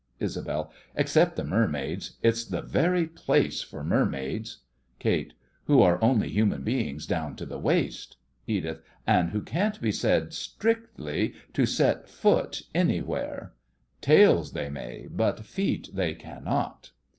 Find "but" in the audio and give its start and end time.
15.07-15.41